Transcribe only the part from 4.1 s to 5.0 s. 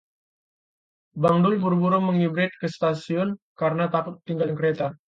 ketinggalan kereta